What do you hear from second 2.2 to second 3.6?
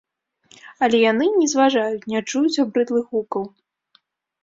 чуюць абрыдлых гукаў.